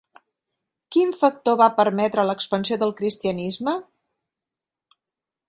[0.95, 3.79] Quin factor va permetre l'expansió del cristianisme?